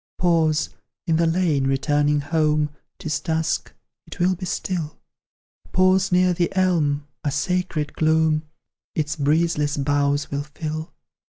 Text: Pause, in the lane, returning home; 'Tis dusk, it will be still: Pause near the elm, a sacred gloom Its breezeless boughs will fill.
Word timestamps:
Pause, 0.17 0.71
in 1.05 1.17
the 1.17 1.27
lane, 1.27 1.67
returning 1.67 2.21
home; 2.21 2.71
'Tis 2.97 3.19
dusk, 3.19 3.71
it 4.07 4.19
will 4.19 4.33
be 4.33 4.47
still: 4.47 4.97
Pause 5.73 6.11
near 6.11 6.33
the 6.33 6.51
elm, 6.55 7.07
a 7.23 7.29
sacred 7.29 7.93
gloom 7.93 8.41
Its 8.95 9.15
breezeless 9.15 9.77
boughs 9.77 10.31
will 10.31 10.41
fill. 10.41 10.91